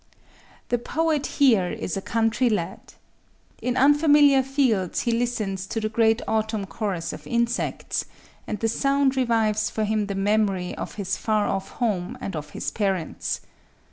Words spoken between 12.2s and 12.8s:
of his